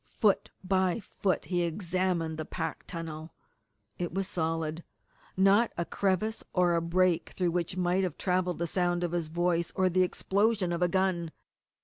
Foot 0.17 0.49
by 0.63 0.99
foot 0.99 1.45
he 1.45 1.61
examined 1.61 2.39
the 2.39 2.43
packed 2.43 2.87
tunnel. 2.87 3.35
It 3.99 4.11
was 4.11 4.27
solid 4.27 4.83
not 5.37 5.71
a 5.77 5.85
crevice 5.85 6.43
or 6.53 6.73
a 6.73 6.81
break 6.81 7.29
through 7.35 7.51
which 7.51 7.77
might 7.77 8.01
have 8.01 8.17
travelled 8.17 8.57
the 8.57 8.65
sound 8.65 9.03
of 9.03 9.11
his 9.11 9.27
voice 9.27 9.71
or 9.75 9.89
the 9.89 10.01
explosion 10.01 10.71
of 10.73 10.81
a 10.81 10.87
gun. 10.87 11.29